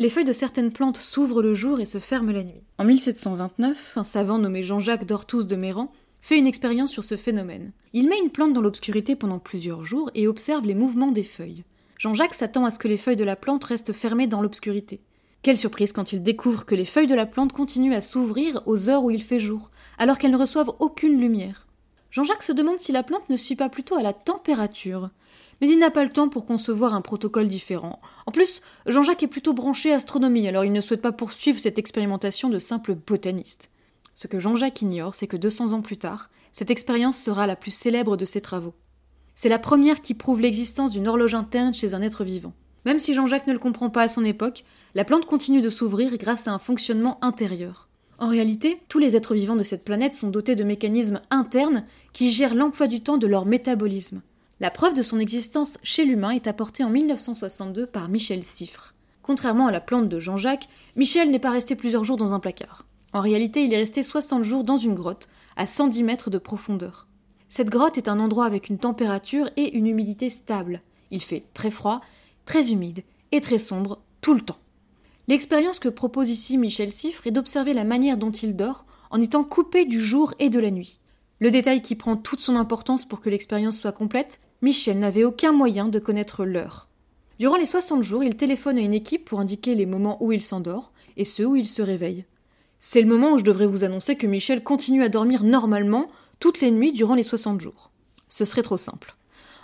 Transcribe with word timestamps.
Les 0.00 0.08
feuilles 0.08 0.24
de 0.24 0.32
certaines 0.32 0.70
plantes 0.70 0.98
s'ouvrent 0.98 1.42
le 1.42 1.54
jour 1.54 1.80
et 1.80 1.86
se 1.86 1.98
ferment 1.98 2.30
la 2.30 2.44
nuit. 2.44 2.62
En 2.78 2.84
1729, 2.84 3.94
un 3.96 4.04
savant 4.04 4.38
nommé 4.38 4.62
Jean-Jacques 4.62 5.06
d'Ortous 5.06 5.42
de 5.42 5.56
Méran 5.56 5.90
fait 6.20 6.38
une 6.38 6.46
expérience 6.46 6.92
sur 6.92 7.02
ce 7.02 7.16
phénomène. 7.16 7.72
Il 7.94 8.08
met 8.08 8.20
une 8.20 8.30
plante 8.30 8.52
dans 8.52 8.60
l'obscurité 8.60 9.16
pendant 9.16 9.40
plusieurs 9.40 9.84
jours 9.84 10.12
et 10.14 10.28
observe 10.28 10.64
les 10.64 10.76
mouvements 10.76 11.10
des 11.10 11.24
feuilles. 11.24 11.64
Jean-Jacques 11.98 12.34
s'attend 12.34 12.64
à 12.64 12.70
ce 12.70 12.78
que 12.78 12.86
les 12.86 12.96
feuilles 12.96 13.16
de 13.16 13.24
la 13.24 13.34
plante 13.34 13.64
restent 13.64 13.92
fermées 13.92 14.28
dans 14.28 14.40
l'obscurité. 14.40 15.00
Quelle 15.42 15.58
surprise 15.58 15.92
quand 15.92 16.12
il 16.12 16.22
découvre 16.22 16.64
que 16.64 16.76
les 16.76 16.84
feuilles 16.84 17.08
de 17.08 17.16
la 17.16 17.26
plante 17.26 17.52
continuent 17.52 17.94
à 17.94 18.00
s'ouvrir 18.00 18.62
aux 18.66 18.88
heures 18.88 19.02
où 19.02 19.10
il 19.10 19.22
fait 19.24 19.40
jour, 19.40 19.72
alors 19.98 20.20
qu'elles 20.20 20.30
ne 20.30 20.36
reçoivent 20.36 20.74
aucune 20.78 21.20
lumière. 21.20 21.66
Jean-Jacques 22.12 22.44
se 22.44 22.52
demande 22.52 22.78
si 22.78 22.92
la 22.92 23.02
plante 23.02 23.28
ne 23.30 23.36
suit 23.36 23.56
pas 23.56 23.68
plutôt 23.68 23.96
à 23.96 24.02
la 24.02 24.12
température. 24.12 25.10
Mais 25.60 25.68
il 25.68 25.78
n'a 25.78 25.90
pas 25.90 26.04
le 26.04 26.12
temps 26.12 26.28
pour 26.28 26.46
concevoir 26.46 26.94
un 26.94 27.00
protocole 27.00 27.48
différent. 27.48 28.00
En 28.26 28.32
plus, 28.32 28.60
Jean-Jacques 28.86 29.22
est 29.22 29.28
plutôt 29.28 29.54
branché 29.54 29.92
astronomie, 29.92 30.46
alors 30.46 30.64
il 30.64 30.72
ne 30.72 30.80
souhaite 30.80 31.02
pas 31.02 31.12
poursuivre 31.12 31.58
cette 31.58 31.78
expérimentation 31.78 32.48
de 32.48 32.58
simple 32.58 32.94
botaniste. 32.94 33.70
Ce 34.14 34.26
que 34.26 34.38
Jean-Jacques 34.38 34.82
ignore, 34.82 35.14
c'est 35.14 35.26
que 35.26 35.36
200 35.36 35.72
ans 35.72 35.82
plus 35.82 35.96
tard, 35.96 36.30
cette 36.52 36.70
expérience 36.70 37.18
sera 37.18 37.46
la 37.46 37.56
plus 37.56 37.70
célèbre 37.70 38.16
de 38.16 38.24
ses 38.24 38.40
travaux. 38.40 38.74
C'est 39.34 39.48
la 39.48 39.60
première 39.60 40.00
qui 40.00 40.14
prouve 40.14 40.40
l'existence 40.40 40.92
d'une 40.92 41.06
horloge 41.06 41.34
interne 41.36 41.72
chez 41.72 41.94
un 41.94 42.02
être 42.02 42.24
vivant. 42.24 42.52
Même 42.84 42.98
si 42.98 43.14
Jean-Jacques 43.14 43.46
ne 43.46 43.52
le 43.52 43.58
comprend 43.58 43.90
pas 43.90 44.02
à 44.02 44.08
son 44.08 44.24
époque, 44.24 44.64
la 44.94 45.04
plante 45.04 45.26
continue 45.26 45.60
de 45.60 45.68
s'ouvrir 45.68 46.16
grâce 46.16 46.48
à 46.48 46.52
un 46.52 46.58
fonctionnement 46.58 47.18
intérieur. 47.22 47.88
En 48.18 48.28
réalité, 48.28 48.80
tous 48.88 48.98
les 48.98 49.14
êtres 49.14 49.34
vivants 49.34 49.54
de 49.54 49.62
cette 49.62 49.84
planète 49.84 50.12
sont 50.12 50.30
dotés 50.30 50.56
de 50.56 50.64
mécanismes 50.64 51.20
internes 51.30 51.84
qui 52.12 52.30
gèrent 52.30 52.56
l'emploi 52.56 52.88
du 52.88 53.00
temps 53.00 53.18
de 53.18 53.28
leur 53.28 53.46
métabolisme. 53.46 54.22
La 54.60 54.72
preuve 54.72 54.94
de 54.94 55.02
son 55.02 55.20
existence 55.20 55.78
chez 55.84 56.04
l'humain 56.04 56.30
est 56.30 56.48
apportée 56.48 56.82
en 56.82 56.90
1962 56.90 57.86
par 57.86 58.08
Michel 58.08 58.42
Siffre. 58.42 58.92
Contrairement 59.22 59.68
à 59.68 59.70
la 59.70 59.80
plante 59.80 60.08
de 60.08 60.18
Jean-Jacques, 60.18 60.68
Michel 60.96 61.30
n'est 61.30 61.38
pas 61.38 61.52
resté 61.52 61.76
plusieurs 61.76 62.02
jours 62.02 62.16
dans 62.16 62.34
un 62.34 62.40
placard. 62.40 62.84
En 63.12 63.20
réalité, 63.20 63.62
il 63.62 63.72
est 63.72 63.78
resté 63.78 64.02
60 64.02 64.42
jours 64.42 64.64
dans 64.64 64.76
une 64.76 64.96
grotte, 64.96 65.28
à 65.56 65.68
110 65.68 66.02
mètres 66.02 66.30
de 66.30 66.38
profondeur. 66.38 67.06
Cette 67.48 67.70
grotte 67.70 67.98
est 67.98 68.08
un 68.08 68.18
endroit 68.18 68.46
avec 68.46 68.68
une 68.68 68.78
température 68.78 69.48
et 69.56 69.76
une 69.76 69.86
humidité 69.86 70.28
stable. 70.28 70.82
Il 71.12 71.22
fait 71.22 71.44
très 71.54 71.70
froid, 71.70 72.00
très 72.44 72.72
humide 72.72 73.04
et 73.30 73.40
très 73.40 73.58
sombre 73.58 74.00
tout 74.22 74.34
le 74.34 74.40
temps. 74.40 74.58
L'expérience 75.28 75.78
que 75.78 75.88
propose 75.88 76.30
ici 76.30 76.58
Michel 76.58 76.90
Siffre 76.90 77.28
est 77.28 77.32
d'observer 77.32 77.74
la 77.74 77.84
manière 77.84 78.16
dont 78.16 78.32
il 78.32 78.56
dort 78.56 78.86
en 79.12 79.22
étant 79.22 79.44
coupé 79.44 79.84
du 79.84 80.00
jour 80.00 80.34
et 80.40 80.50
de 80.50 80.58
la 80.58 80.72
nuit. 80.72 80.98
Le 81.40 81.50
détail 81.50 81.82
qui 81.82 81.94
prend 81.94 82.16
toute 82.16 82.40
son 82.40 82.56
importance 82.56 83.04
pour 83.06 83.20
que 83.20 83.30
l'expérience 83.30 83.78
soit 83.78 83.92
complète, 83.92 84.40
Michel 84.60 84.98
n'avait 84.98 85.24
aucun 85.24 85.52
moyen 85.52 85.86
de 85.86 86.00
connaître 86.00 86.44
l'heure. 86.44 86.88
Durant 87.38 87.56
les 87.56 87.66
60 87.66 88.02
jours, 88.02 88.24
il 88.24 88.36
téléphone 88.36 88.78
à 88.78 88.80
une 88.80 88.94
équipe 88.94 89.24
pour 89.24 89.38
indiquer 89.38 89.76
les 89.76 89.86
moments 89.86 90.20
où 90.20 90.32
il 90.32 90.42
s'endort 90.42 90.92
et 91.16 91.24
ceux 91.24 91.46
où 91.46 91.54
il 91.54 91.68
se 91.68 91.82
réveille. 91.82 92.24
C'est 92.80 93.00
le 93.00 93.06
moment 93.06 93.32
où 93.32 93.38
je 93.38 93.44
devrais 93.44 93.66
vous 93.66 93.84
annoncer 93.84 94.16
que 94.16 94.26
Michel 94.26 94.64
continue 94.64 95.04
à 95.04 95.08
dormir 95.08 95.44
normalement 95.44 96.08
toutes 96.40 96.60
les 96.60 96.72
nuits 96.72 96.92
durant 96.92 97.14
les 97.14 97.22
60 97.22 97.60
jours. 97.60 97.92
Ce 98.28 98.44
serait 98.44 98.62
trop 98.62 98.76
simple. 98.76 99.14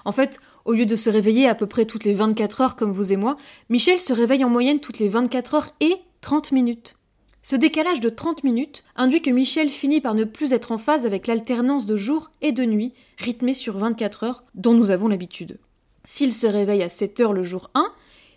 En 0.04 0.12
fait, 0.12 0.38
au 0.64 0.74
lieu 0.74 0.86
de 0.86 0.96
se 0.96 1.10
réveiller 1.10 1.48
à 1.48 1.54
peu 1.56 1.66
près 1.66 1.86
toutes 1.86 2.04
les 2.04 2.14
24 2.14 2.60
heures 2.60 2.76
comme 2.76 2.92
vous 2.92 3.12
et 3.12 3.16
moi, 3.16 3.36
Michel 3.68 3.98
se 3.98 4.12
réveille 4.12 4.44
en 4.44 4.48
moyenne 4.48 4.80
toutes 4.80 5.00
les 5.00 5.08
24 5.08 5.54
heures 5.54 5.74
et 5.80 5.96
30 6.20 6.52
minutes. 6.52 6.96
Ce 7.44 7.56
décalage 7.56 8.00
de 8.00 8.08
30 8.08 8.42
minutes 8.42 8.84
induit 8.96 9.20
que 9.20 9.30
Michel 9.30 9.68
finit 9.68 10.00
par 10.00 10.14
ne 10.14 10.24
plus 10.24 10.54
être 10.54 10.72
en 10.72 10.78
phase 10.78 11.04
avec 11.04 11.26
l'alternance 11.26 11.84
de 11.84 11.94
jour 11.94 12.30
et 12.40 12.52
de 12.52 12.64
nuit, 12.64 12.94
rythmée 13.18 13.52
sur 13.52 13.76
24 13.76 14.24
heures, 14.24 14.44
dont 14.54 14.72
nous 14.72 14.90
avons 14.90 15.08
l'habitude. 15.08 15.58
S'il 16.04 16.32
se 16.32 16.46
réveille 16.46 16.82
à 16.82 16.88
7 16.88 17.20
heures 17.20 17.32
le 17.34 17.42
jour 17.42 17.70
1, 17.74 17.92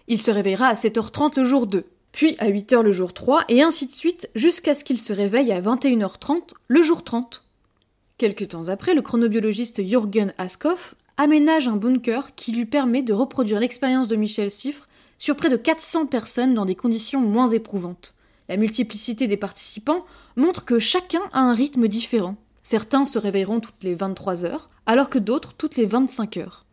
il 0.10 0.22
se 0.22 0.30
réveillera 0.30 0.68
à 0.68 0.74
7h30 0.74 1.40
le 1.40 1.46
jour 1.46 1.68
2 1.68 1.86
puis 2.12 2.36
à 2.40 2.50
8h 2.50 2.82
le 2.82 2.92
jour 2.92 3.14
3, 3.14 3.46
et 3.48 3.62
ainsi 3.62 3.86
de 3.86 3.92
suite 3.92 4.28
jusqu'à 4.34 4.74
ce 4.74 4.84
qu'il 4.84 4.98
se 4.98 5.14
réveille 5.14 5.52
à 5.52 5.62
21h30 5.62 6.54
le 6.67 6.82
jour 6.82 7.04
30. 7.04 7.44
Quelque 8.17 8.44
temps 8.44 8.70
après, 8.70 8.96
le 8.96 9.04
chronobiologiste 9.04 9.88
Jürgen 9.88 10.34
Askoff 10.40 10.96
aménage 11.17 11.67
un 11.67 11.76
bunker 11.76 12.34
qui 12.36 12.52
lui 12.52 12.66
permet 12.66 13.04
de 13.04 13.14
reproduire 13.14 13.60
l'expérience 13.60 14.08
de 14.08 14.16
Michel 14.16 14.50
Siffre 14.50 14.88
sur 15.20 15.36
près 15.36 15.50
de 15.50 15.58
400 15.58 16.08
personnes 16.08 16.56
dans 16.56 16.66
des 16.66 16.73
conditions 16.73 17.22
moins 17.22 17.50
éprouvantes. 17.50 18.17
La 18.50 18.58
multiplicité 18.58 19.28
des 19.28 19.38
participants 19.38 20.06
montre 20.36 20.64
que 20.64 20.80
chacun 20.80 21.22
a 21.34 21.42
un 21.42 21.54
rythme 21.54 21.88
différent. 21.88 22.38
Certains 22.64 23.06
se 23.06 23.20
réveilleront 23.20 23.60
toutes 23.60 23.84
les 23.84 23.96
23 23.96 24.46
heures, 24.46 24.70
alors 24.86 25.10
que 25.10 25.20
d'autres 25.20 25.54
toutes 25.54 25.76
les 25.76 25.86
25 25.86 26.38
heures. 26.38 26.66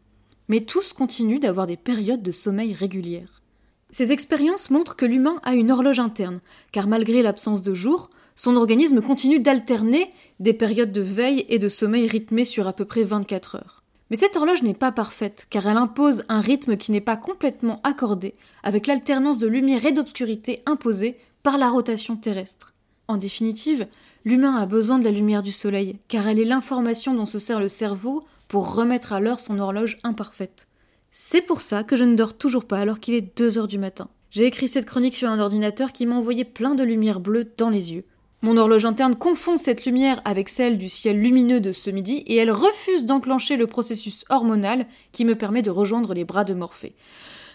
Mais 0.48 0.60
tous 0.60 0.92
continuent 0.92 1.40
d'avoir 1.40 1.66
des 1.66 1.76
périodes 1.76 2.22
de 2.22 2.32
sommeil 2.32 2.74
régulières. 2.74 3.42
Ces 3.90 4.12
expériences 4.12 4.70
montrent 4.70 4.96
que 4.96 5.06
l'humain 5.06 5.40
a 5.42 5.54
une 5.54 5.70
horloge 5.70 6.00
interne, 6.00 6.40
car 6.72 6.86
malgré 6.86 7.22
l'absence 7.22 7.62
de 7.62 7.74
jour, 7.74 8.10
son 8.34 8.56
organisme 8.56 9.00
continue 9.00 9.38
d'alterner 9.38 10.12
des 10.40 10.52
périodes 10.52 10.92
de 10.92 11.00
veille 11.00 11.44
et 11.48 11.58
de 11.58 11.68
sommeil 11.68 12.08
rythmées 12.08 12.44
sur 12.44 12.66
à 12.66 12.72
peu 12.72 12.84
près 12.84 13.04
24 13.04 13.56
heures. 13.56 13.84
Mais 14.10 14.16
cette 14.16 14.36
horloge 14.36 14.62
n'est 14.62 14.74
pas 14.74 14.92
parfaite, 14.92 15.46
car 15.48 15.66
elle 15.66 15.76
impose 15.76 16.24
un 16.28 16.40
rythme 16.40 16.76
qui 16.76 16.92
n'est 16.92 17.00
pas 17.00 17.16
complètement 17.16 17.80
accordé 17.84 18.34
avec 18.62 18.86
l'alternance 18.86 19.38
de 19.38 19.46
lumière 19.46 19.86
et 19.86 19.92
d'obscurité 19.92 20.62
imposée 20.66 21.16
par 21.44 21.58
la 21.58 21.68
rotation 21.68 22.16
terrestre. 22.16 22.72
En 23.06 23.18
définitive, 23.18 23.86
l'humain 24.24 24.56
a 24.56 24.64
besoin 24.64 24.98
de 24.98 25.04
la 25.04 25.10
lumière 25.10 25.42
du 25.42 25.52
soleil, 25.52 25.98
car 26.08 26.26
elle 26.26 26.40
est 26.40 26.44
l'information 26.44 27.14
dont 27.14 27.26
se 27.26 27.38
sert 27.38 27.60
le 27.60 27.68
cerveau 27.68 28.24
pour 28.48 28.74
remettre 28.74 29.12
à 29.12 29.20
l'heure 29.20 29.40
son 29.40 29.58
horloge 29.58 29.98
imparfaite. 30.04 30.66
C'est 31.10 31.42
pour 31.42 31.60
ça 31.60 31.84
que 31.84 31.96
je 31.96 32.04
ne 32.04 32.16
dors 32.16 32.34
toujours 32.34 32.64
pas 32.64 32.78
alors 32.78 32.98
qu'il 32.98 33.12
est 33.12 33.36
2 33.36 33.58
heures 33.58 33.68
du 33.68 33.78
matin. 33.78 34.08
J'ai 34.30 34.46
écrit 34.46 34.68
cette 34.68 34.86
chronique 34.86 35.14
sur 35.14 35.28
un 35.28 35.38
ordinateur 35.38 35.92
qui 35.92 36.06
m'a 36.06 36.16
envoyé 36.16 36.44
plein 36.44 36.74
de 36.74 36.82
lumière 36.82 37.20
bleue 37.20 37.52
dans 37.58 37.68
les 37.68 37.92
yeux. 37.92 38.04
Mon 38.40 38.56
horloge 38.56 38.86
interne 38.86 39.14
confond 39.14 39.58
cette 39.58 39.84
lumière 39.84 40.22
avec 40.24 40.48
celle 40.48 40.78
du 40.78 40.88
ciel 40.88 41.20
lumineux 41.20 41.60
de 41.60 41.72
ce 41.72 41.90
midi 41.90 42.24
et 42.26 42.36
elle 42.36 42.50
refuse 42.50 43.04
d'enclencher 43.04 43.56
le 43.56 43.66
processus 43.66 44.24
hormonal 44.30 44.86
qui 45.12 45.26
me 45.26 45.34
permet 45.34 45.62
de 45.62 45.70
rejoindre 45.70 46.14
les 46.14 46.24
bras 46.24 46.44
de 46.44 46.54
Morphée. 46.54 46.94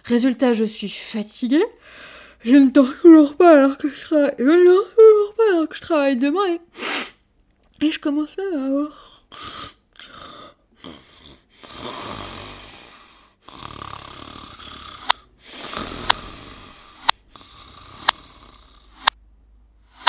Résultat, 0.03 0.53
je 0.53 0.65
suis 0.65 0.89
fatiguée. 0.89 1.65
Je 2.43 2.55
ne 2.55 2.69
dors 2.69 2.93
toujours 3.01 3.35
pas 3.35 3.57
alors 3.57 3.77
que 3.77 3.89
je 3.91 4.01
travaille. 4.01 4.35
Je 4.39 4.43
ne 4.43 4.65
dors 4.65 4.89
toujours 4.95 5.33
pas 5.35 5.43
alors 5.51 5.67
que 5.67 5.75
je 5.75 5.81
travaille 5.81 6.17
demain 6.17 6.47
et, 6.47 7.85
et 7.85 7.91
je 7.91 7.99
commence 7.99 8.35
à 8.39 8.65
avoir 8.65 9.25